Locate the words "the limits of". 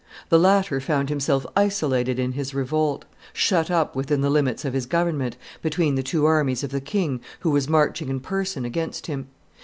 4.21-4.73